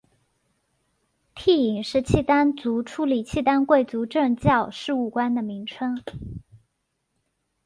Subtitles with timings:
[1.35, 6.01] 惕隐是契丹族处理契丹贵族政教事务官的名称。